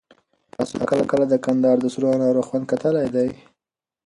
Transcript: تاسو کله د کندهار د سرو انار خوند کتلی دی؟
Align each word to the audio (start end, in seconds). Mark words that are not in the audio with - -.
تاسو 0.53 0.75
کله 1.11 1.25
د 1.29 1.35
کندهار 1.45 1.77
د 1.81 1.85
سرو 1.93 2.07
انار 2.15 2.35
خوند 2.47 2.65
کتلی 2.71 3.07
دی؟ 3.15 3.29